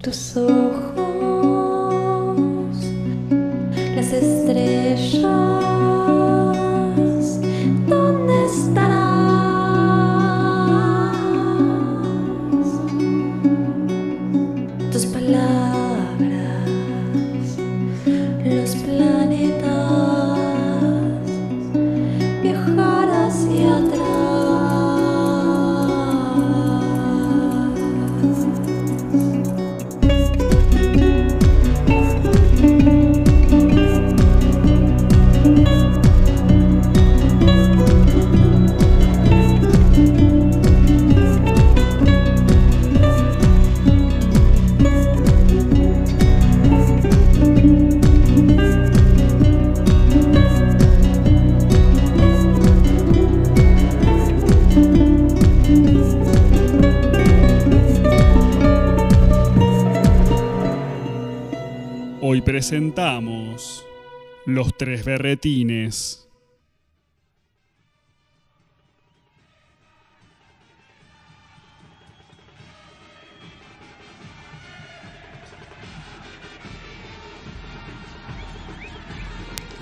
tus 0.00 0.34
ojos, 0.36 1.09
Presentamos 62.44 63.84
Los 64.46 64.76
Tres 64.76 65.04
Berretines. 65.04 66.26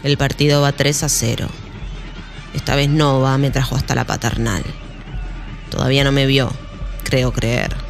El 0.02 0.16
partido 0.16 0.62
va 0.62 0.72
3 0.72 1.02
a 1.04 1.08
0. 1.08 1.48
Esta 2.54 2.76
vez 2.76 2.88
Nova 2.88 3.38
me 3.38 3.50
trajo 3.50 3.76
hasta 3.76 3.94
la 3.94 4.04
paternal. 4.04 4.62
Todavía 5.70 6.02
no 6.04 6.12
me 6.12 6.26
vio, 6.26 6.50
creo 7.04 7.32
creer. 7.32 7.87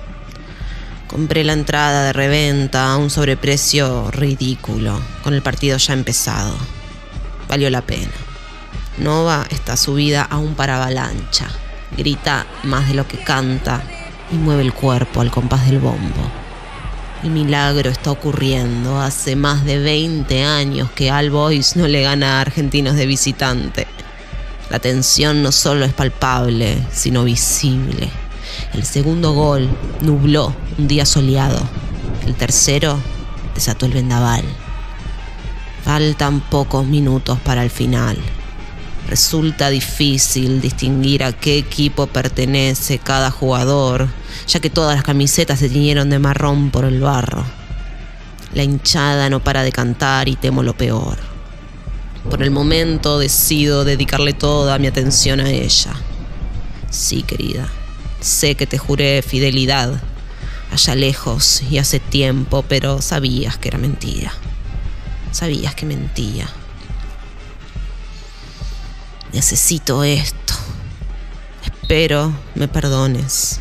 Compré 1.09 1.43
la 1.43 1.55
entrada 1.55 2.05
de 2.05 2.13
reventa 2.13 2.93
a 2.93 2.99
un 2.99 3.09
sobreprecio 3.09 4.11
ridículo, 4.11 5.01
con 5.25 5.33
el 5.33 5.41
partido 5.41 5.79
ya 5.79 5.95
empezado. 5.95 6.55
Valió 7.49 7.71
la 7.71 7.81
pena. 7.81 8.13
Nova 8.99 9.47
está 9.49 9.79
subida 9.79 10.23
a 10.23 10.37
un 10.37 10.55
paravalancha. 10.55 11.49
Grita 11.97 12.47
más 12.65 12.89
de 12.89 12.95
lo 12.95 13.09
que 13.09 13.17
canta 13.17 13.83
y 14.31 14.35
mueve 14.35 14.61
el 14.61 14.75
cuerpo 14.75 15.23
al 15.23 15.31
compás 15.31 15.65
del 15.65 15.79
bombo. 15.79 16.31
El 17.23 17.31
milagro 17.31 17.89
está 17.89 18.11
ocurriendo. 18.11 19.01
Hace 19.01 19.35
más 19.35 19.65
de 19.65 19.79
20 19.79 20.45
años 20.45 20.91
que 20.91 21.11
All 21.11 21.31
Boys 21.31 21.75
no 21.75 21.89
le 21.89 22.03
gana 22.03 22.37
a 22.37 22.41
Argentinos 22.43 22.97
de 22.97 23.07
visitante. 23.07 23.87
La 24.69 24.79
tensión 24.79 25.43
no 25.43 25.53
solo 25.53 25.87
es 25.87 25.95
palpable, 25.95 26.77
sino 26.93 27.25
visible. 27.25 28.11
El 28.75 28.85
segundo 28.85 29.33
gol 29.33 29.69
nubló 30.03 30.55
un 30.79 30.89
día 30.89 31.07
soleado. 31.07 31.61
El 32.27 32.35
tercero 32.35 32.99
desató 33.55 33.87
el 33.87 33.93
vendaval. 33.93 34.45
Faltan 35.85 36.41
pocos 36.41 36.87
minutos 36.87 37.39
para 37.41 37.63
el 37.63 37.71
final. 37.71 38.19
Resulta 39.09 39.71
difícil 39.71 40.61
distinguir 40.61 41.25
a 41.25 41.33
qué 41.33 41.57
equipo 41.57 42.07
pertenece 42.07 42.99
cada 42.99 43.31
jugador, 43.31 44.09
ya 44.47 44.61
que 44.61 44.69
todas 44.69 44.95
las 44.95 45.05
camisetas 45.05 45.59
se 45.59 45.71
tiñeron 45.71 46.11
de 46.11 46.19
marrón 46.19 46.71
por 46.71 46.85
el 46.85 47.01
barro. 47.01 47.43
La 48.53 48.63
hinchada 48.65 49.31
no 49.31 49.41
para 49.41 49.63
de 49.63 49.73
cantar 49.73 50.29
y 50.29 50.37
temo 50.37 50.63
lo 50.63 50.77
peor. 50.77 51.17
Por 52.29 52.43
el 52.43 52.51
momento 52.51 53.19
decido 53.19 53.85
dedicarle 53.85 54.35
toda 54.35 54.79
mi 54.79 54.87
atención 54.87 55.41
a 55.41 55.49
ella. 55.49 55.93
Sí, 56.91 57.23
querida, 57.23 57.69
sé 58.21 58.55
que 58.55 58.67
te 58.67 58.79
juré 58.79 59.23
fidelidad 59.23 60.01
allá 60.73 60.95
lejos 60.95 61.63
y 61.71 61.79
hace 61.79 62.01
tiempo, 62.01 62.65
pero 62.69 63.01
sabías 63.01 63.59
que 63.59 63.69
era 63.69 63.79
mentira. 63.79 64.33
Sabías 65.31 65.75
que 65.75 65.87
mentía. 65.87 66.49
Necesito 69.33 70.05
esto. 70.05 70.55
Espero 71.65 72.33
me 72.55 72.69
perdones. 72.69 73.61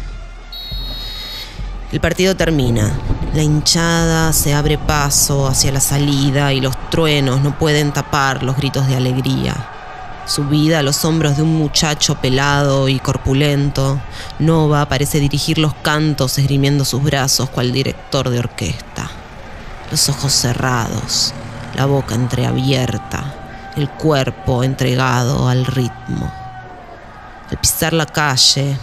El 1.91 2.00
partido 2.01 2.35
termina. 2.35 3.00
La 3.34 3.44
hinchada 3.44 4.34
se 4.34 4.53
abre 4.53 4.78
paso 4.78 5.47
hacia 5.47 5.72
la 5.72 5.79
salida 5.79 6.51
y 6.53 6.59
los 6.59 6.75
truenos 6.89 7.41
no 7.41 7.57
pueden 7.57 7.94
tapar 7.94 8.44
los 8.44 8.57
gritos 8.57 8.88
de 8.88 8.95
alegría. 8.95 9.76
Subida 10.27 10.79
a 10.79 10.83
los 10.83 11.05
hombros 11.05 11.38
de 11.38 11.43
un 11.43 11.55
muchacho 11.55 12.15
pelado 12.15 12.89
y 12.89 12.99
corpulento, 12.99 14.01
Nova 14.39 14.89
parece 14.89 15.21
dirigir 15.21 15.57
los 15.57 15.73
cantos 15.75 16.38
esgrimiendo 16.38 16.83
sus 16.83 17.01
brazos 17.01 17.49
cual 17.49 17.71
director 17.71 18.29
de 18.29 18.39
orquesta. 18.39 19.09
Los 19.89 20.09
ojos 20.09 20.33
cerrados, 20.33 21.33
la 21.75 21.85
boca 21.85 22.13
entreabierta, 22.15 23.71
el 23.77 23.89
cuerpo 23.89 24.65
entregado 24.65 25.47
al 25.47 25.65
ritmo. 25.65 26.29
Al 27.49 27.57
pisar 27.57 27.94
la 27.94 28.05
calle, 28.05 28.77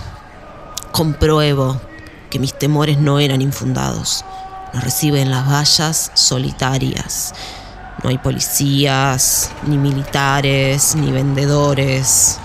compruebo 0.93 1.79
que 2.31 2.39
mis 2.39 2.59
temores 2.59 2.97
no 2.97 3.21
eran 3.21 3.43
infundados. 3.43 4.25
Nos 4.73 4.83
reciben 4.83 5.31
las 5.31 5.47
vallas 5.47 6.11
solitarias. 6.15 7.35
No 8.03 8.11
hay 8.11 8.19
policías, 8.19 9.53
ni 9.67 9.79
militares, 9.79 10.95
ni 10.97 11.13
vendedores. 11.13 12.39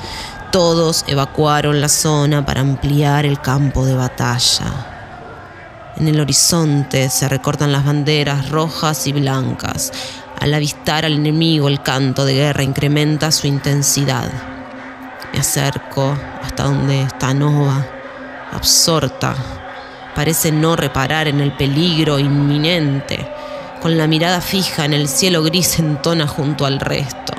Todos 0.52 1.04
evacuaron 1.08 1.82
la 1.82 1.90
zona 1.90 2.46
para 2.46 2.62
ampliar 2.62 3.26
el 3.26 3.42
campo 3.42 3.86
de 3.86 3.96
batalla. 3.96 4.90
En 5.98 6.08
el 6.08 6.20
horizonte 6.20 7.10
se 7.10 7.28
recortan 7.28 7.72
las 7.72 7.86
banderas 7.86 8.50
rojas 8.50 9.06
y 9.06 9.12
blancas. 9.12 9.92
Al 10.40 10.54
avistar 10.54 11.04
al 11.04 11.14
enemigo, 11.14 11.68
el 11.68 11.84
canto 11.84 12.24
de 12.24 12.36
guerra 12.36 12.64
incrementa 12.64 13.31
su 13.31 13.48
intensidad. 13.48 14.31
Me 15.34 15.40
acerco 15.40 16.18
hasta 16.42 16.64
donde 16.64 17.04
está 17.04 17.34
Nova, 17.34 17.86
absorta. 18.54 19.36
Parece 20.16 20.52
no 20.52 20.76
reparar 20.76 21.28
en 21.28 21.42
el 21.42 21.52
peligro 21.52 22.18
inminente. 22.18 23.39
Con 23.82 23.98
la 23.98 24.08
mirada 24.08 24.42
fija 24.42 24.84
en 24.84 24.92
el 24.92 25.08
cielo 25.08 25.42
gris 25.42 25.80
entona 25.80 26.28
junto 26.28 26.66
al 26.66 26.82
resto. 26.82 27.34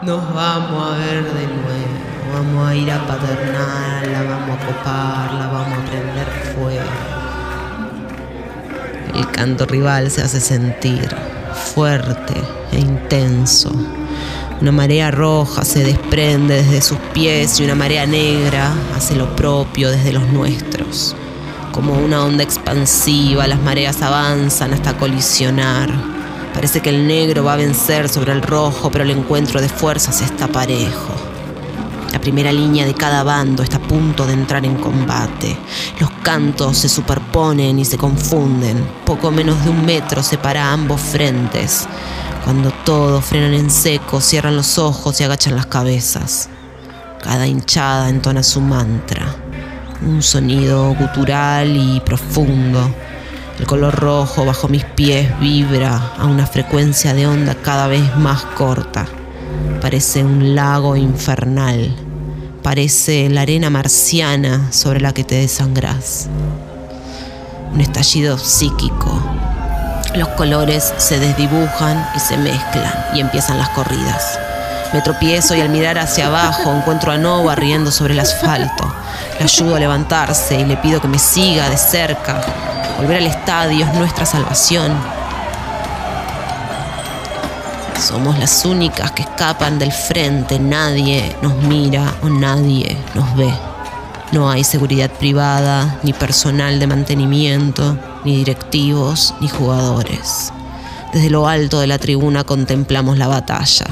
Nos 0.00 0.32
vamos 0.32 0.94
a 0.94 0.96
ver 0.96 1.24
de 1.24 1.46
nuevo, 1.46 2.32
vamos 2.32 2.66
a 2.66 2.74
ir 2.74 2.90
a 2.90 3.06
paternal, 3.06 4.12
la 4.12 4.22
vamos 4.22 4.56
a 4.58 4.66
copar, 4.66 5.34
la 5.34 5.46
vamos 5.48 5.78
a 5.78 5.90
prender 5.90 6.26
fuego. 6.54 6.80
El 9.14 9.30
canto 9.30 9.66
rival 9.66 10.10
se 10.10 10.22
hace 10.22 10.40
sentir 10.40 11.14
fuerte 11.74 12.34
e 12.72 12.78
intenso. 12.78 13.70
Una 14.62 14.72
marea 14.72 15.10
roja 15.10 15.66
se 15.66 15.84
desprende 15.84 16.62
desde 16.62 16.80
sus 16.80 16.98
pies 17.12 17.60
y 17.60 17.64
una 17.64 17.74
marea 17.74 18.06
negra 18.06 18.72
hace 18.96 19.16
lo 19.16 19.36
propio 19.36 19.90
desde 19.90 20.14
los 20.14 20.26
nuestros. 20.28 21.14
Como 21.72 21.94
una 21.94 22.24
onda 22.24 22.42
expansiva, 22.42 23.46
las 23.46 23.60
mareas 23.60 24.02
avanzan 24.02 24.74
hasta 24.74 24.96
colisionar. 24.96 25.90
Parece 26.52 26.80
que 26.80 26.90
el 26.90 27.06
negro 27.06 27.44
va 27.44 27.52
a 27.52 27.56
vencer 27.56 28.08
sobre 28.08 28.32
el 28.32 28.42
rojo, 28.42 28.90
pero 28.90 29.04
el 29.04 29.10
encuentro 29.10 29.60
de 29.60 29.68
fuerzas 29.68 30.20
está 30.20 30.48
parejo. 30.48 31.14
La 32.12 32.20
primera 32.20 32.50
línea 32.50 32.84
de 32.84 32.94
cada 32.94 33.22
bando 33.22 33.62
está 33.62 33.76
a 33.76 33.82
punto 33.82 34.26
de 34.26 34.32
entrar 34.32 34.64
en 34.66 34.74
combate. 34.74 35.56
Los 36.00 36.10
cantos 36.24 36.76
se 36.76 36.88
superponen 36.88 37.78
y 37.78 37.84
se 37.84 37.96
confunden. 37.96 38.84
Poco 39.06 39.30
menos 39.30 39.62
de 39.64 39.70
un 39.70 39.86
metro 39.86 40.24
separa 40.24 40.72
ambos 40.72 41.00
frentes. 41.00 41.86
Cuando 42.44 42.72
todos 42.84 43.24
frenan 43.24 43.54
en 43.54 43.70
seco, 43.70 44.20
cierran 44.20 44.56
los 44.56 44.76
ojos 44.76 45.20
y 45.20 45.24
agachan 45.24 45.54
las 45.54 45.66
cabezas. 45.66 46.48
Cada 47.22 47.46
hinchada 47.46 48.08
entona 48.08 48.42
su 48.42 48.60
mantra. 48.60 49.49
Un 50.02 50.22
sonido 50.22 50.94
gutural 50.94 51.76
y 51.76 52.00
profundo. 52.00 52.90
El 53.58 53.66
color 53.66 53.94
rojo 53.94 54.46
bajo 54.46 54.66
mis 54.66 54.84
pies 54.84 55.38
vibra 55.40 56.14
a 56.18 56.24
una 56.24 56.46
frecuencia 56.46 57.12
de 57.12 57.26
onda 57.26 57.54
cada 57.54 57.86
vez 57.86 58.16
más 58.16 58.42
corta. 58.56 59.06
Parece 59.82 60.24
un 60.24 60.54
lago 60.54 60.96
infernal. 60.96 61.94
Parece 62.62 63.28
la 63.28 63.42
arena 63.42 63.68
marciana 63.68 64.72
sobre 64.72 65.00
la 65.00 65.12
que 65.12 65.24
te 65.24 65.34
desangras. 65.34 66.28
un 67.72 67.80
estallido 67.80 68.38
psíquico. 68.38 69.22
Los 70.16 70.28
colores 70.30 70.92
se 70.96 71.18
desdibujan 71.20 72.04
y 72.16 72.20
se 72.20 72.36
mezclan 72.36 72.92
y 73.14 73.20
empiezan 73.20 73.58
las 73.58 73.68
corridas. 73.70 74.38
Me 74.92 75.00
tropiezo 75.02 75.54
y 75.54 75.60
al 75.60 75.68
mirar 75.68 75.98
hacia 75.98 76.26
abajo 76.26 76.74
encuentro 76.74 77.12
a 77.12 77.18
Nova 77.18 77.54
riendo 77.54 77.92
sobre 77.92 78.12
el 78.12 78.20
asfalto. 78.20 78.92
Le 79.38 79.44
ayudo 79.44 79.76
a 79.76 79.78
levantarse 79.78 80.58
y 80.58 80.64
le 80.64 80.76
pido 80.78 81.00
que 81.00 81.06
me 81.06 81.18
siga 81.18 81.68
de 81.70 81.76
cerca. 81.76 82.40
Volver 82.98 83.18
al 83.18 83.26
estadio 83.26 83.86
es 83.86 83.94
nuestra 83.94 84.26
salvación. 84.26 84.92
Somos 88.00 88.36
las 88.38 88.64
únicas 88.64 89.12
que 89.12 89.22
escapan 89.22 89.78
del 89.78 89.92
frente. 89.92 90.58
Nadie 90.58 91.36
nos 91.40 91.54
mira 91.54 92.12
o 92.22 92.28
nadie 92.28 92.96
nos 93.14 93.36
ve. 93.36 93.52
No 94.32 94.50
hay 94.50 94.64
seguridad 94.64 95.10
privada, 95.10 95.98
ni 96.02 96.12
personal 96.12 96.80
de 96.80 96.86
mantenimiento, 96.88 97.96
ni 98.24 98.36
directivos, 98.36 99.34
ni 99.40 99.48
jugadores. 99.48 100.52
Desde 101.12 101.30
lo 101.30 101.46
alto 101.46 101.78
de 101.78 101.86
la 101.86 101.98
tribuna 101.98 102.44
contemplamos 102.44 103.18
la 103.18 103.28
batalla. 103.28 103.86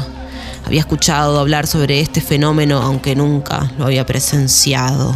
Había 0.64 0.80
escuchado 0.80 1.38
hablar 1.38 1.66
sobre 1.66 2.00
este 2.00 2.20
fenómeno, 2.20 2.78
aunque 2.82 3.16
nunca 3.16 3.72
lo 3.78 3.86
había 3.86 4.04
presenciado. 4.04 5.14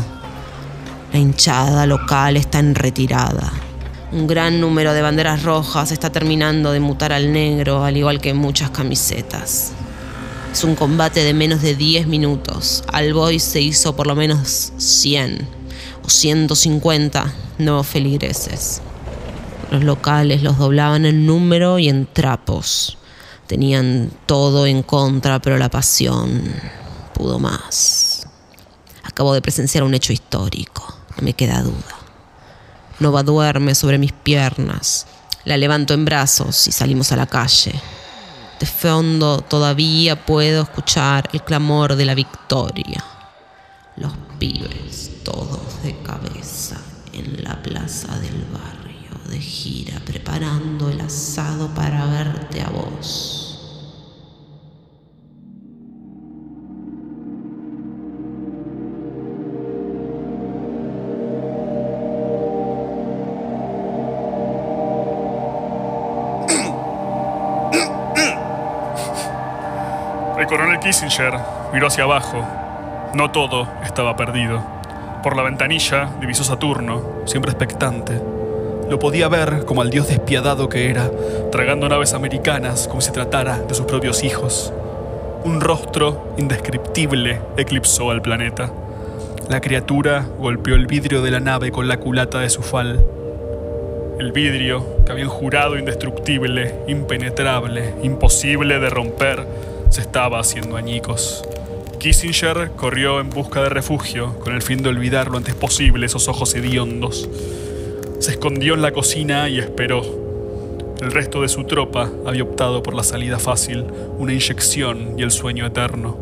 La 1.12 1.18
hinchada 1.18 1.86
local 1.86 2.36
está 2.36 2.58
en 2.58 2.74
retirada. 2.74 3.52
Un 4.12 4.26
gran 4.26 4.60
número 4.60 4.92
de 4.94 5.02
banderas 5.02 5.42
rojas 5.42 5.90
está 5.92 6.10
terminando 6.10 6.72
de 6.72 6.80
mutar 6.80 7.12
al 7.12 7.32
negro, 7.32 7.84
al 7.84 7.96
igual 7.96 8.20
que 8.20 8.34
muchas 8.34 8.70
camisetas. 8.70 9.72
Es 10.52 10.64
un 10.64 10.74
combate 10.74 11.24
de 11.24 11.32
menos 11.32 11.62
de 11.62 11.74
10 11.74 12.06
minutos. 12.06 12.84
Al 12.92 13.14
boy 13.14 13.38
se 13.38 13.62
hizo 13.62 13.96
por 13.96 14.06
lo 14.06 14.14
menos 14.14 14.72
100 14.76 15.48
o 16.04 16.10
150 16.10 17.32
nuevos 17.58 17.86
feligreses. 17.86 18.82
Los 19.70 19.82
locales 19.82 20.42
los 20.42 20.58
doblaban 20.58 21.06
en 21.06 21.24
número 21.24 21.78
y 21.78 21.88
en 21.88 22.06
trapos. 22.06 22.98
Tenían 23.46 24.10
todo 24.26 24.66
en 24.66 24.82
contra, 24.82 25.40
pero 25.40 25.58
la 25.58 25.68
pasión 25.68 26.42
pudo 27.14 27.38
más. 27.38 28.26
Acabo 29.04 29.34
de 29.34 29.42
presenciar 29.42 29.84
un 29.84 29.94
hecho 29.94 30.12
histórico, 30.12 30.94
no 31.16 31.22
me 31.22 31.34
queda 31.34 31.62
duda. 31.62 31.96
Nova 32.98 33.22
duerme 33.22 33.74
sobre 33.74 33.98
mis 33.98 34.12
piernas. 34.12 35.06
La 35.44 35.56
levanto 35.56 35.92
en 35.92 36.04
brazos 36.04 36.68
y 36.68 36.72
salimos 36.72 37.10
a 37.10 37.16
la 37.16 37.26
calle. 37.26 37.72
De 38.60 38.66
fondo 38.66 39.40
todavía 39.40 40.24
puedo 40.24 40.62
escuchar 40.62 41.28
el 41.32 41.42
clamor 41.42 41.96
de 41.96 42.04
la 42.04 42.14
victoria. 42.14 43.04
Los 43.96 44.12
pibes, 44.38 45.10
todos 45.24 45.82
de 45.82 46.00
cabeza, 46.02 46.80
en 47.12 47.42
la 47.42 47.60
plaza 47.60 48.16
del 48.20 48.44
barrio, 48.52 48.81
de 49.32 49.40
gira, 49.40 49.98
preparando 50.04 50.90
el 50.90 51.00
asado 51.00 51.68
para 51.74 52.04
verte 52.04 52.60
a 52.60 52.68
vos. 52.68 53.48
El 70.38 70.46
coronel 70.46 70.78
Kissinger 70.80 71.32
miró 71.72 71.86
hacia 71.86 72.04
abajo. 72.04 72.44
No 73.14 73.30
todo 73.30 73.66
estaba 73.82 74.14
perdido. 74.14 74.62
Por 75.22 75.36
la 75.36 75.42
ventanilla 75.42 76.10
divisó 76.20 76.44
Saturno, 76.44 77.22
siempre 77.24 77.50
expectante. 77.50 78.41
Lo 78.92 78.98
podía 78.98 79.26
ver 79.28 79.64
como 79.64 79.80
al 79.80 79.88
dios 79.88 80.08
despiadado 80.08 80.68
que 80.68 80.90
era, 80.90 81.10
tragando 81.50 81.88
naves 81.88 82.12
americanas 82.12 82.86
como 82.88 83.00
si 83.00 83.10
tratara 83.10 83.58
de 83.58 83.72
sus 83.74 83.86
propios 83.86 84.22
hijos. 84.22 84.70
Un 85.44 85.62
rostro 85.62 86.34
indescriptible 86.36 87.40
eclipsó 87.56 88.10
al 88.10 88.20
planeta. 88.20 88.70
La 89.48 89.62
criatura 89.62 90.26
golpeó 90.38 90.74
el 90.74 90.86
vidrio 90.86 91.22
de 91.22 91.30
la 91.30 91.40
nave 91.40 91.72
con 91.72 91.88
la 91.88 92.00
culata 92.00 92.40
de 92.40 92.50
su 92.50 92.60
fal. 92.60 93.02
El 94.18 94.30
vidrio, 94.32 94.84
que 95.06 95.12
habían 95.12 95.30
jurado 95.30 95.78
indestructible, 95.78 96.74
impenetrable, 96.86 97.94
imposible 98.02 98.78
de 98.78 98.90
romper, 98.90 99.46
se 99.88 100.02
estaba 100.02 100.38
haciendo 100.38 100.76
añicos. 100.76 101.48
Kissinger 101.98 102.72
corrió 102.76 103.20
en 103.20 103.30
busca 103.30 103.62
de 103.62 103.70
refugio, 103.70 104.38
con 104.40 104.52
el 104.52 104.60
fin 104.60 104.82
de 104.82 104.90
olvidar 104.90 105.30
lo 105.30 105.38
antes 105.38 105.54
posible 105.54 106.04
esos 106.04 106.28
ojos 106.28 106.54
hediondos. 106.54 107.26
Se 108.22 108.30
escondió 108.30 108.74
en 108.74 108.82
la 108.82 108.92
cocina 108.92 109.48
y 109.48 109.58
esperó. 109.58 110.00
El 111.00 111.10
resto 111.10 111.42
de 111.42 111.48
su 111.48 111.64
tropa 111.64 112.08
había 112.24 112.44
optado 112.44 112.80
por 112.80 112.94
la 112.94 113.02
salida 113.02 113.40
fácil, 113.40 113.84
una 114.16 114.32
inyección 114.32 115.18
y 115.18 115.22
el 115.22 115.32
sueño 115.32 115.66
eterno. 115.66 116.16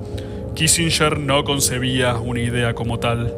Kissinger 0.54 1.18
no 1.18 1.44
concebía 1.44 2.14
una 2.14 2.40
idea 2.40 2.72
como 2.72 2.98
tal. 2.98 3.34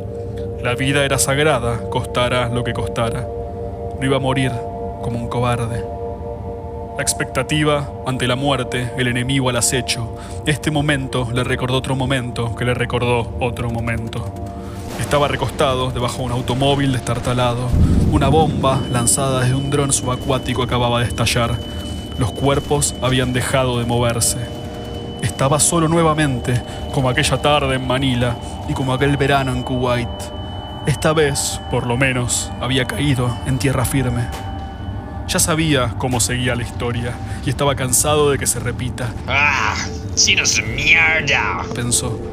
La 0.62 0.76
vida 0.76 1.04
era 1.04 1.18
sagrada, 1.18 1.90
costara 1.90 2.50
lo 2.50 2.62
que 2.62 2.72
costara. 2.72 3.26
No 3.98 4.06
iba 4.06 4.18
a 4.18 4.20
morir 4.20 4.52
como 5.02 5.18
un 5.18 5.28
cobarde. 5.28 5.84
La 6.96 7.02
expectativa 7.02 7.90
ante 8.06 8.28
la 8.28 8.36
muerte, 8.36 8.92
el 8.96 9.08
enemigo 9.08 9.48
al 9.48 9.56
acecho. 9.56 10.16
Este 10.46 10.70
momento 10.70 11.26
le 11.34 11.42
recordó 11.42 11.78
otro 11.78 11.96
momento 11.96 12.54
que 12.54 12.64
le 12.64 12.74
recordó 12.74 13.28
otro 13.40 13.72
momento. 13.72 14.32
Estaba 15.00 15.26
recostado 15.26 15.90
debajo 15.90 16.18
de 16.18 16.24
un 16.26 16.30
automóvil 16.30 16.92
destartalado. 16.92 17.68
Una 18.12 18.28
bomba 18.28 18.78
lanzada 18.92 19.40
desde 19.40 19.54
un 19.54 19.70
dron 19.70 19.90
subacuático 19.90 20.62
acababa 20.62 21.00
de 21.00 21.06
estallar. 21.06 21.58
Los 22.18 22.30
cuerpos 22.30 22.94
habían 23.00 23.32
dejado 23.32 23.78
de 23.78 23.86
moverse. 23.86 24.36
Estaba 25.22 25.58
solo 25.58 25.88
nuevamente, 25.88 26.62
como 26.92 27.08
aquella 27.08 27.40
tarde 27.40 27.76
en 27.76 27.86
Manila 27.86 28.36
y 28.68 28.74
como 28.74 28.92
aquel 28.92 29.16
verano 29.16 29.52
en 29.52 29.62
Kuwait. 29.62 30.10
Esta 30.86 31.14
vez, 31.14 31.58
por 31.70 31.86
lo 31.86 31.96
menos, 31.96 32.52
había 32.60 32.84
caído 32.84 33.34
en 33.46 33.58
tierra 33.58 33.86
firme. 33.86 34.26
Ya 35.26 35.38
sabía 35.38 35.94
cómo 35.96 36.20
seguía 36.20 36.54
la 36.54 36.64
historia 36.64 37.14
y 37.46 37.48
estaba 37.48 37.74
cansado 37.76 38.30
de 38.30 38.36
que 38.38 38.46
se 38.46 38.60
repita, 38.60 39.08
¡Ah! 39.26 39.74
¡Chinos 40.16 40.60
mierda! 40.62 41.62
pensó. 41.74 42.31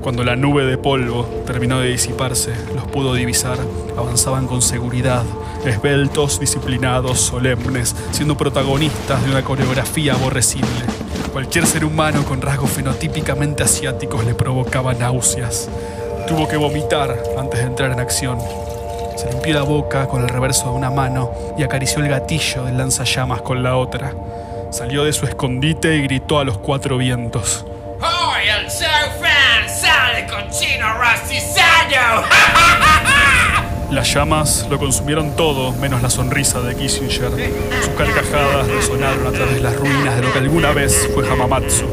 Cuando 0.00 0.24
la 0.24 0.36
nube 0.36 0.64
de 0.64 0.78
polvo 0.78 1.24
terminó 1.46 1.80
de 1.80 1.88
disiparse, 1.88 2.52
los 2.74 2.84
pudo 2.86 3.14
divisar. 3.14 3.58
Avanzaban 3.96 4.46
con 4.46 4.62
seguridad, 4.62 5.24
esbeltos, 5.64 6.40
disciplinados, 6.40 7.20
solemnes, 7.20 7.94
siendo 8.12 8.36
protagonistas 8.36 9.24
de 9.24 9.30
una 9.30 9.42
coreografía 9.42 10.14
aborrecible. 10.14 10.68
Cualquier 11.32 11.66
ser 11.66 11.84
humano 11.84 12.24
con 12.24 12.40
rasgos 12.40 12.70
fenotípicamente 12.70 13.62
asiáticos 13.62 14.24
le 14.24 14.34
provocaba 14.34 14.94
náuseas. 14.94 15.68
Tuvo 16.26 16.48
que 16.48 16.56
vomitar 16.56 17.16
antes 17.38 17.60
de 17.60 17.66
entrar 17.66 17.92
en 17.92 18.00
acción. 18.00 18.38
Se 19.16 19.30
limpió 19.30 19.54
la 19.54 19.62
boca 19.62 20.08
con 20.08 20.22
el 20.22 20.28
reverso 20.28 20.70
de 20.70 20.76
una 20.76 20.90
mano 20.90 21.30
y 21.58 21.62
acarició 21.62 22.02
el 22.02 22.08
gatillo 22.08 22.64
del 22.64 22.78
lanzallamas 22.78 23.42
con 23.42 23.62
la 23.62 23.76
otra. 23.76 24.14
Salió 24.70 25.04
de 25.04 25.12
su 25.12 25.26
escondite 25.26 25.96
y 25.96 26.02
gritó 26.02 26.38
a 26.38 26.44
los 26.44 26.58
cuatro 26.58 26.98
vientos. 26.98 27.64
Las 33.96 34.12
llamas 34.12 34.66
lo 34.70 34.78
consumieron 34.78 35.36
todo, 35.36 35.72
menos 35.72 36.02
la 36.02 36.10
sonrisa 36.10 36.60
de 36.60 36.76
Kissinger. 36.76 37.30
Sus 37.80 37.94
carcajadas 37.94 38.68
resonaron 38.68 39.26
a 39.26 39.30
través 39.30 39.54
de 39.54 39.62
las 39.62 39.74
ruinas 39.74 40.16
de 40.16 40.22
lo 40.22 40.32
que 40.34 40.38
alguna 40.38 40.72
vez 40.72 41.08
fue 41.14 41.26
Hamamatsu. 41.26 41.86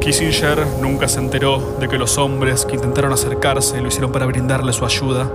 Kissinger 0.00 0.64
nunca 0.80 1.08
se 1.08 1.18
enteró 1.18 1.76
de 1.80 1.88
que 1.88 1.98
los 1.98 2.16
hombres 2.16 2.64
que 2.64 2.76
intentaron 2.76 3.12
acercarse 3.12 3.80
lo 3.80 3.88
hicieron 3.88 4.12
para 4.12 4.26
brindarle 4.26 4.72
su 4.72 4.84
ayuda, 4.84 5.28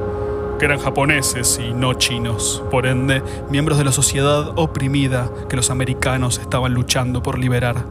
que 0.59 0.63
eran 0.63 0.79
japoneses 0.79 1.59
y 1.61 1.73
no 1.73 1.93
chinos, 1.95 2.63
por 2.71 2.85
ende, 2.85 3.21
miembros 3.49 3.77
de 3.77 3.83
la 3.83 3.91
sociedad 3.91 4.53
oprimida 4.55 5.29
que 5.49 5.57
los 5.57 5.69
americanos 5.69 6.39
estaban 6.39 6.73
luchando 6.73 7.21
por 7.21 7.37
liberar. 7.37 7.83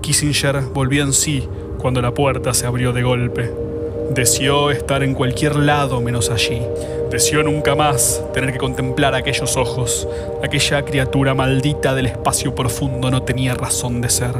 Kissinger 0.00 0.60
volvió 0.72 1.02
en 1.02 1.12
sí 1.12 1.48
cuando 1.78 2.00
la 2.00 2.14
puerta 2.14 2.54
se 2.54 2.66
abrió 2.66 2.92
de 2.92 3.02
golpe. 3.02 3.73
Deseó 4.10 4.70
estar 4.70 5.02
en 5.02 5.14
cualquier 5.14 5.56
lado 5.56 6.00
menos 6.00 6.30
allí. 6.30 6.62
Deseó 7.10 7.42
nunca 7.42 7.74
más 7.74 8.22
tener 8.32 8.52
que 8.52 8.58
contemplar 8.58 9.14
aquellos 9.14 9.56
ojos. 9.56 10.06
Aquella 10.42 10.84
criatura 10.84 11.34
maldita 11.34 11.94
del 11.94 12.06
espacio 12.06 12.54
profundo 12.54 13.10
no 13.10 13.22
tenía 13.22 13.54
razón 13.54 14.00
de 14.00 14.10
ser. 14.10 14.34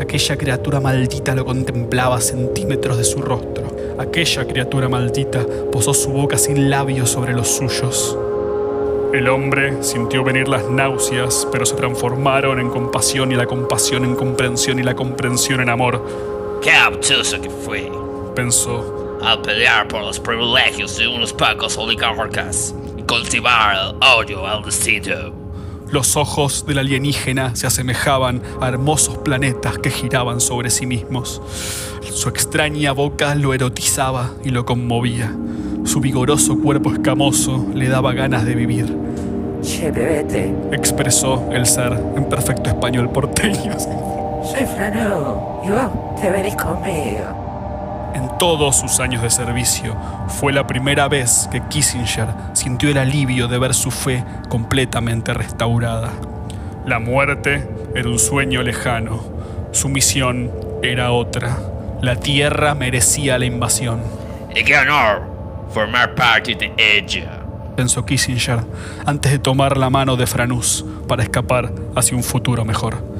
Aquella 0.00 0.36
criatura 0.36 0.80
maldita 0.80 1.34
lo 1.34 1.44
contemplaba 1.44 2.16
a 2.16 2.20
centímetros 2.20 2.98
de 2.98 3.04
su 3.04 3.22
rostro. 3.22 3.64
Aquella 3.98 4.46
criatura 4.46 4.88
maldita 4.88 5.46
posó 5.70 5.94
su 5.94 6.10
boca 6.10 6.36
sin 6.36 6.68
labios 6.68 7.10
sobre 7.10 7.32
los 7.32 7.48
suyos. 7.48 8.18
El 9.12 9.28
hombre 9.28 9.82
sintió 9.82 10.24
venir 10.24 10.48
las 10.48 10.68
náuseas, 10.68 11.46
pero 11.50 11.64
se 11.64 11.76
transformaron 11.76 12.60
en 12.60 12.68
compasión 12.68 13.32
y 13.32 13.36
la 13.36 13.46
compasión 13.46 14.04
en 14.04 14.16
comprensión 14.16 14.78
y 14.78 14.82
la 14.82 14.94
comprensión 14.94 15.60
en 15.60 15.70
amor, 15.70 16.02
¡Qué 16.60 16.72
obtuso 16.88 17.40
que 17.40 17.48
fue! 17.48 17.90
pensó. 18.34 18.95
Al 19.22 19.40
pelear 19.42 19.88
por 19.88 20.02
los 20.02 20.18
privilegios 20.20 20.96
de 20.96 21.08
unos 21.08 21.32
pocos 21.32 21.76
oligarcas 21.76 22.74
y 22.96 23.02
cultivar 23.02 23.76
el 23.76 23.96
odio 24.06 24.46
al 24.46 24.62
destino. 24.62 25.32
Los 25.90 26.16
ojos 26.16 26.66
del 26.66 26.78
alienígena 26.78 27.54
se 27.54 27.66
asemejaban 27.68 28.42
a 28.60 28.68
hermosos 28.68 29.18
planetas 29.18 29.78
que 29.78 29.90
giraban 29.90 30.40
sobre 30.40 30.70
sí 30.70 30.84
mismos. 30.84 31.40
Su 32.12 32.28
extraña 32.28 32.92
boca 32.92 33.34
lo 33.36 33.54
erotizaba 33.54 34.30
y 34.42 34.50
lo 34.50 34.64
conmovía. 34.66 35.32
Su 35.84 36.00
vigoroso 36.00 36.58
cuerpo 36.58 36.92
escamoso 36.92 37.66
le 37.72 37.88
daba 37.88 38.12
ganas 38.14 38.44
de 38.44 38.54
vivir. 38.56 38.96
Che, 39.62 39.90
bebete, 39.92 40.52
Expresó 40.72 41.48
el 41.52 41.66
ser 41.66 41.92
en 42.16 42.28
perfecto 42.28 42.68
español 42.68 43.10
porteño. 43.10 43.78
soy 43.78 44.66
Frano 44.66 45.60
y 45.64 45.68
vos 45.70 46.20
te 46.20 46.30
venís 46.30 46.54
conmigo. 46.56 47.55
En 48.16 48.38
todos 48.38 48.76
sus 48.76 48.98
años 49.00 49.20
de 49.20 49.28
servicio, 49.28 49.94
fue 50.28 50.50
la 50.50 50.66
primera 50.66 51.06
vez 51.06 51.50
que 51.52 51.60
Kissinger 51.68 52.28
sintió 52.54 52.88
el 52.88 52.96
alivio 52.96 53.46
de 53.46 53.58
ver 53.58 53.74
su 53.74 53.90
fe 53.90 54.24
completamente 54.48 55.34
restaurada. 55.34 56.12
La 56.86 56.98
muerte 56.98 57.68
era 57.94 58.08
un 58.08 58.18
sueño 58.18 58.62
lejano, 58.62 59.20
su 59.70 59.90
misión 59.90 60.50
era 60.82 61.12
otra. 61.12 61.58
La 62.00 62.16
tierra 62.16 62.74
merecía 62.74 63.38
la 63.38 63.44
invasión, 63.44 64.00
Y 64.54 64.64
qué 64.64 64.78
honor 64.78 65.20
formar 65.74 66.14
parte 66.14 66.54
de 66.54 66.72
ella. 66.78 67.40
pensó 67.76 68.06
Kissinger 68.06 68.60
antes 69.04 69.30
de 69.30 69.38
tomar 69.38 69.76
la 69.76 69.90
mano 69.90 70.16
de 70.16 70.26
Franús 70.26 70.86
para 71.06 71.22
escapar 71.22 71.70
hacia 71.94 72.16
un 72.16 72.22
futuro 72.22 72.64
mejor. 72.64 73.15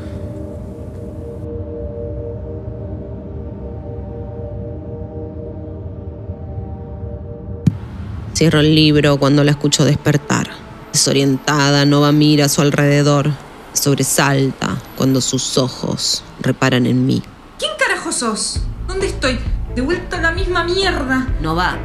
Cierro 8.37 8.61
el 8.61 8.75
libro 8.75 9.16
cuando 9.16 9.45
la 9.45 9.52
escucho 9.52 9.87
despertar. 9.87 10.50
Desorientada, 10.93 11.87
Nova 11.87 12.12
mira 12.12 12.45
a 12.45 12.49
su 12.50 12.61
alrededor. 12.61 13.31
Sobresalta 13.73 14.76
cuando 14.95 15.23
sus 15.23 15.57
ojos 15.57 16.23
reparan 16.40 16.85
en 16.85 17.07
mí. 17.07 17.23
¿Quién 17.59 17.71
carajo 17.78 18.12
sos? 18.12 18.61
¿Dónde 18.87 19.07
estoy? 19.07 19.38
De 19.75 19.81
vuelta 19.81 20.19
a 20.19 20.21
la 20.21 20.33
misma 20.33 20.64
mierda. 20.64 21.28
Nova, 21.40 21.78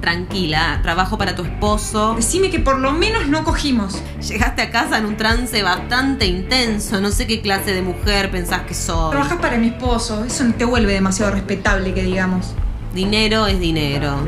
tranquila, 0.00 0.80
trabajo 0.82 1.18
para 1.18 1.36
tu 1.36 1.44
esposo. 1.44 2.14
Decime 2.16 2.50
que 2.50 2.58
por 2.58 2.80
lo 2.80 2.90
menos 2.90 3.28
no 3.28 3.44
cogimos. 3.44 3.94
Llegaste 4.28 4.62
a 4.62 4.70
casa 4.72 4.98
en 4.98 5.06
un 5.06 5.16
trance 5.16 5.62
bastante 5.62 6.26
intenso. 6.26 7.00
No 7.00 7.12
sé 7.12 7.28
qué 7.28 7.40
clase 7.40 7.74
de 7.74 7.82
mujer 7.82 8.28
pensás 8.32 8.62
que 8.62 8.74
soy. 8.74 9.12
Trabajas 9.12 9.38
para 9.38 9.56
mi 9.56 9.68
esposo. 9.68 10.24
Eso 10.24 10.42
no 10.42 10.54
te 10.54 10.64
vuelve 10.64 10.94
demasiado 10.94 11.30
respetable, 11.30 11.94
que 11.94 12.02
digamos. 12.02 12.56
Dinero 12.94 13.46
es 13.46 13.58
dinero. 13.58 14.18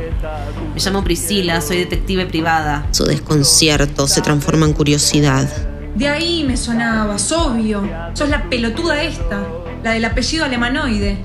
Me 0.75 0.80
llamo 0.80 1.04
Priscila, 1.04 1.61
soy 1.61 1.78
detective 1.78 2.25
privada. 2.25 2.87
Su 2.92 3.04
desconcierto 3.04 4.09
se 4.09 4.23
transforma 4.23 4.64
en 4.64 4.73
curiosidad. 4.73 5.47
De 5.94 6.09
ahí 6.09 6.44
me 6.44 6.56
sonabas, 6.56 7.30
obvio. 7.33 7.87
Sos 8.14 8.30
la 8.30 8.49
pelotuda 8.49 9.02
esta. 9.02 9.42
La 9.83 9.92
del 9.92 10.04
apellido 10.06 10.47
alemanoide. 10.47 11.18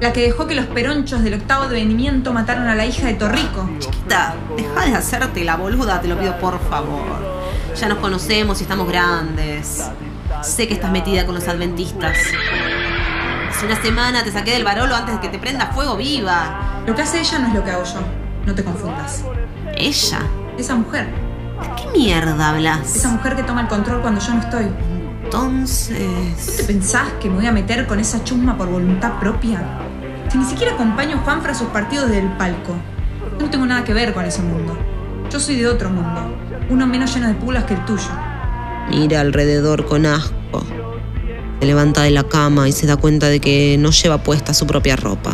La 0.00 0.12
que 0.12 0.22
dejó 0.22 0.46
que 0.46 0.54
los 0.54 0.66
peronchos 0.66 1.22
del 1.22 1.34
octavo 1.34 1.68
devenimiento 1.68 2.32
mataron 2.32 2.66
a 2.66 2.74
la 2.74 2.86
hija 2.86 3.06
de 3.06 3.14
Torrico. 3.14 3.68
Chiquita, 3.78 4.34
deja 4.56 4.86
de 4.86 4.94
hacerte 4.96 5.44
la 5.44 5.56
boluda, 5.56 6.00
te 6.00 6.08
lo 6.08 6.18
pido 6.18 6.38
por 6.38 6.58
favor. 6.70 7.04
Ya 7.78 7.88
nos 7.88 7.98
conocemos 7.98 8.58
y 8.60 8.62
estamos 8.62 8.88
grandes. 8.88 9.84
Sé 10.42 10.66
que 10.66 10.74
estás 10.74 10.90
metida 10.90 11.26
con 11.26 11.34
los 11.34 11.46
adventistas. 11.46 12.16
Hace 13.50 13.66
una 13.66 13.80
semana 13.82 14.24
te 14.24 14.32
saqué 14.32 14.52
del 14.52 14.64
barolo 14.64 14.94
antes 14.94 15.14
de 15.14 15.20
que 15.20 15.28
te 15.28 15.38
prenda 15.38 15.72
fuego 15.72 15.96
viva. 15.96 16.75
Lo 16.86 16.94
que 16.94 17.02
hace 17.02 17.18
ella 17.20 17.38
no 17.40 17.48
es 17.48 17.54
lo 17.54 17.64
que 17.64 17.70
hago 17.72 17.84
yo. 17.84 18.00
No 18.46 18.54
te 18.54 18.62
confundas. 18.62 19.24
¿Ella? 19.76 20.20
Esa 20.56 20.76
mujer. 20.76 21.06
¿De 21.60 21.68
qué 21.74 21.98
mierda 21.98 22.50
hablas? 22.50 22.94
Esa 22.94 23.08
mujer 23.08 23.34
que 23.34 23.42
toma 23.42 23.62
el 23.62 23.68
control 23.68 24.00
cuando 24.02 24.20
yo 24.20 24.34
no 24.34 24.40
estoy. 24.40 24.66
¿No 24.66 24.70
te 24.70 25.24
Entonces... 25.24 26.64
pensás 26.64 27.08
que 27.20 27.28
me 27.28 27.36
voy 27.36 27.46
a 27.46 27.52
meter 27.52 27.86
con 27.88 27.98
esa 27.98 28.22
chusma 28.22 28.56
por 28.56 28.68
voluntad 28.68 29.18
propia? 29.18 29.60
Si 30.28 30.38
ni 30.38 30.44
siquiera 30.44 30.74
acompaño 30.74 31.16
a 31.16 31.20
Juanfra 31.20 31.52
a 31.52 31.54
sus 31.54 31.68
partidos 31.68 32.08
del 32.08 32.28
palco. 32.36 32.74
Yo 33.32 33.46
no 33.46 33.50
tengo 33.50 33.66
nada 33.66 33.82
que 33.82 33.92
ver 33.92 34.14
con 34.14 34.24
ese 34.24 34.42
mundo. 34.42 34.78
Yo 35.28 35.40
soy 35.40 35.56
de 35.56 35.66
otro 35.66 35.90
mundo. 35.90 36.36
Uno 36.70 36.86
menos 36.86 37.12
lleno 37.12 37.26
de 37.26 37.34
pulas 37.34 37.64
que 37.64 37.74
el 37.74 37.84
tuyo. 37.84 38.10
Mira 38.90 39.20
alrededor 39.20 39.86
con 39.86 40.06
asco. 40.06 40.64
Se 41.58 41.66
levanta 41.66 42.02
de 42.02 42.10
la 42.12 42.22
cama 42.24 42.68
y 42.68 42.72
se 42.72 42.86
da 42.86 42.96
cuenta 42.96 43.26
de 43.26 43.40
que 43.40 43.76
no 43.76 43.90
lleva 43.90 44.18
puesta 44.18 44.54
su 44.54 44.68
propia 44.68 44.94
ropa. 44.94 45.32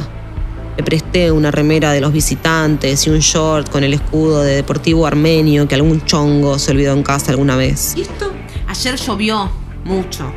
Le 0.76 0.82
presté 0.82 1.30
una 1.30 1.50
remera 1.50 1.92
de 1.92 2.00
los 2.00 2.12
visitantes 2.12 3.06
y 3.06 3.10
un 3.10 3.18
short 3.18 3.70
con 3.70 3.84
el 3.84 3.92
escudo 3.94 4.42
de 4.42 4.56
Deportivo 4.56 5.06
Armenio 5.06 5.68
que 5.68 5.74
algún 5.74 6.02
chongo 6.04 6.58
se 6.58 6.70
olvidó 6.70 6.94
en 6.94 7.02
casa 7.02 7.30
alguna 7.30 7.56
vez. 7.56 7.94
¿Y 7.96 8.02
esto? 8.02 8.32
Ayer 8.66 8.96
llovió 8.96 9.50
mucho. 9.84 10.32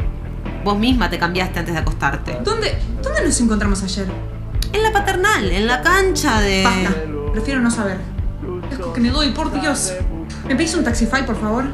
Vos 0.64 0.78
misma 0.78 1.10
te 1.10 1.18
cambiaste 1.18 1.60
antes 1.60 1.74
de 1.74 1.80
acostarte. 1.80 2.40
¿Dónde, 2.44 2.76
dónde 3.02 3.24
nos 3.24 3.40
encontramos 3.40 3.82
ayer? 3.84 4.08
En 4.74 4.84
la 4.84 4.92
paternal, 4.92 5.52
en 5.52 5.68
la 5.68 5.82
cancha 5.82 6.42
de... 6.42 6.64
Basta. 6.64 6.96
Prefiero 7.32 7.62
no 7.62 7.72
saber. 7.72 7.98
Es 8.72 8.78
que 8.78 9.02
me 9.02 9.10
doy, 9.10 9.32
por 9.32 9.52
Dios. 9.60 9.94
¿Me 10.48 10.56
pedís 10.56 10.74
un 10.76 10.84
Taxify, 10.84 11.26
por 11.26 11.40
favor? 11.40 11.66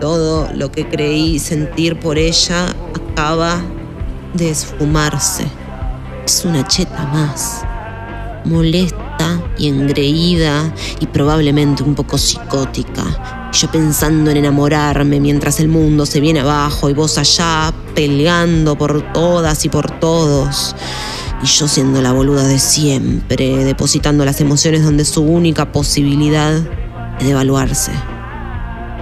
Todo 0.00 0.48
lo 0.54 0.70
que 0.70 0.88
creí 0.88 1.38
sentir 1.38 1.98
por 1.98 2.18
ella 2.18 2.66
acaba 2.94 3.60
de 4.34 4.50
esfumarse. 4.50 5.46
Es 6.24 6.44
una 6.44 6.66
cheta 6.66 7.06
más. 7.06 7.64
Molesta 8.48 9.40
y 9.58 9.68
engreída 9.68 10.72
y 11.00 11.06
probablemente 11.06 11.82
un 11.82 11.94
poco 11.94 12.16
psicótica. 12.16 13.50
Yo 13.52 13.70
pensando 13.70 14.30
en 14.30 14.38
enamorarme 14.38 15.20
mientras 15.20 15.60
el 15.60 15.68
mundo 15.68 16.06
se 16.06 16.20
viene 16.20 16.40
abajo 16.40 16.88
y 16.90 16.94
vos 16.94 17.18
allá 17.18 17.72
peleando 17.94 18.76
por 18.76 19.12
todas 19.12 19.64
y 19.64 19.68
por 19.68 20.00
todos. 20.00 20.74
Y 21.42 21.46
yo 21.46 21.68
siendo 21.68 22.00
la 22.02 22.12
boluda 22.12 22.44
de 22.44 22.58
siempre, 22.58 23.64
depositando 23.64 24.24
las 24.24 24.40
emociones 24.40 24.82
donde 24.82 25.04
su 25.04 25.22
única 25.22 25.70
posibilidad 25.72 26.56
es 27.18 27.26
devaluarse. 27.26 27.92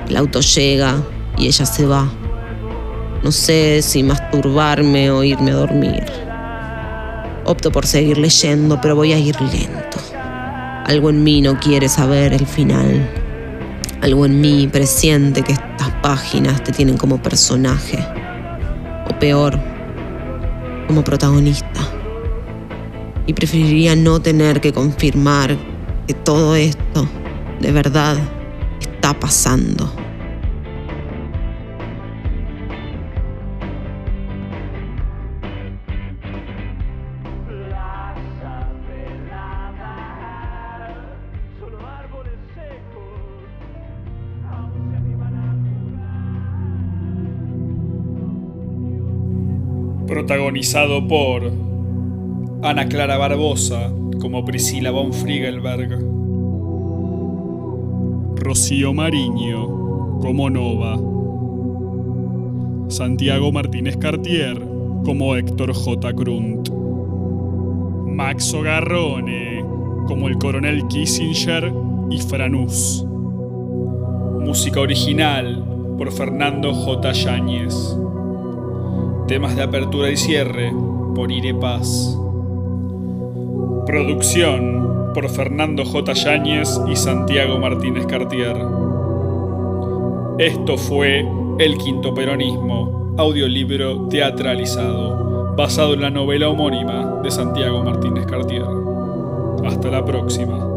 El 0.08 0.16
auto 0.16 0.40
llega 0.40 0.96
y 1.38 1.46
ella 1.46 1.66
se 1.66 1.86
va. 1.86 2.08
No 3.22 3.32
sé 3.32 3.82
si 3.82 4.02
masturbarme 4.02 5.10
o 5.10 5.24
irme 5.24 5.50
a 5.50 5.54
dormir. 5.54 6.25
Opto 7.46 7.70
por 7.70 7.86
seguir 7.86 8.18
leyendo, 8.18 8.80
pero 8.80 8.96
voy 8.96 9.12
a 9.12 9.18
ir 9.18 9.40
lento. 9.40 9.98
Algo 10.84 11.10
en 11.10 11.22
mí 11.22 11.40
no 11.40 11.60
quiere 11.60 11.88
saber 11.88 12.32
el 12.32 12.44
final. 12.44 13.08
Algo 14.00 14.26
en 14.26 14.40
mí 14.40 14.66
presiente 14.66 15.42
que 15.42 15.52
estas 15.52 15.90
páginas 16.02 16.64
te 16.64 16.72
tienen 16.72 16.96
como 16.96 17.22
personaje. 17.22 18.04
O 19.08 19.16
peor, 19.20 19.56
como 20.88 21.04
protagonista. 21.04 21.80
Y 23.26 23.32
preferiría 23.32 23.94
no 23.94 24.20
tener 24.20 24.60
que 24.60 24.72
confirmar 24.72 25.56
que 26.08 26.14
todo 26.14 26.56
esto, 26.56 27.08
de 27.60 27.70
verdad, 27.70 28.16
está 28.80 29.14
pasando. 29.18 29.88
Protagonizado 50.56 51.06
por 51.06 51.52
Ana 52.62 52.88
Clara 52.88 53.18
Barbosa 53.18 53.92
como 54.22 54.42
Priscila 54.42 54.90
von 54.90 55.12
Friegelberg, 55.12 55.98
Rocío 58.36 58.94
Mariño 58.94 60.18
como 60.22 60.48
Nova, 60.48 60.98
Santiago 62.88 63.52
Martínez 63.52 63.98
Cartier 63.98 64.58
como 65.04 65.36
Héctor 65.36 65.74
J. 65.74 66.14
Krunt, 66.14 66.70
Max 68.06 68.54
Ogarrone 68.54 69.62
como 70.06 70.26
el 70.26 70.38
coronel 70.38 70.86
Kissinger 70.88 71.70
y 72.10 72.18
Franús. 72.18 73.04
Música 74.40 74.80
original 74.80 75.62
por 75.98 76.10
Fernando 76.12 76.72
J. 76.72 77.12
Yáñez. 77.12 77.98
Temas 79.28 79.56
de 79.56 79.62
apertura 79.64 80.08
y 80.08 80.16
cierre 80.16 80.72
por 81.16 81.32
Ire 81.32 81.52
Paz. 81.52 82.16
Producción 83.84 85.10
por 85.14 85.28
Fernando 85.28 85.84
J. 85.84 86.12
Yáñez 86.12 86.80
y 86.88 86.94
Santiago 86.94 87.58
Martínez 87.58 88.06
Cartier. 88.06 88.56
Esto 90.38 90.76
fue 90.76 91.26
El 91.58 91.76
Quinto 91.76 92.14
Peronismo, 92.14 93.16
audiolibro 93.18 94.06
teatralizado, 94.06 95.56
basado 95.56 95.94
en 95.94 96.02
la 96.02 96.10
novela 96.10 96.48
homónima 96.48 97.20
de 97.24 97.30
Santiago 97.32 97.82
Martínez 97.82 98.26
Cartier. 98.26 98.66
Hasta 99.64 99.90
la 99.90 100.04
próxima. 100.04 100.75